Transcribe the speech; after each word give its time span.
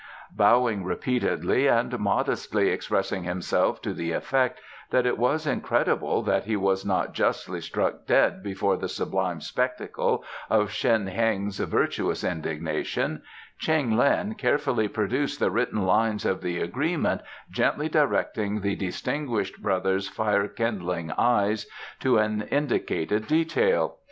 Bowing 0.35 0.83
repeatedly 0.83 1.67
and 1.67 1.99
modestly 1.99 2.69
expressing 2.69 3.23
himself 3.23 3.79
to 3.83 3.93
the 3.93 4.13
effect 4.13 4.59
that 4.89 5.05
it 5.05 5.15
was 5.15 5.45
incredible 5.45 6.23
that 6.23 6.45
he 6.45 6.55
was 6.55 6.83
not 6.83 7.13
justly 7.13 7.61
struck 7.61 8.07
dead 8.07 8.41
before 8.41 8.75
the 8.77 8.89
sublime 8.89 9.39
spectacle 9.41 10.23
of 10.49 10.71
Shen 10.71 11.05
Heng's 11.05 11.59
virtuous 11.59 12.23
indignation, 12.23 13.21
Cheng 13.59 13.95
Lin 13.95 14.33
carefully 14.33 14.87
produced 14.87 15.39
the 15.39 15.51
written 15.51 15.85
lines 15.85 16.25
of 16.25 16.41
the 16.41 16.59
agreement, 16.59 17.21
gently 17.51 17.87
directing 17.87 18.61
the 18.61 18.75
Distinguished 18.75 19.61
Brother's 19.61 20.07
fire 20.09 20.47
kindling 20.47 21.11
eyes 21.11 21.67
to 21.99 22.17
an 22.17 22.41
indicated 22.49 23.27
detail. 23.27 23.97